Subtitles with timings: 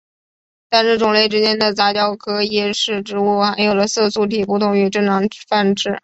[0.67, 5.99] 但是种类之间的杂交可以使植物含有的色素体不同于正常繁殖。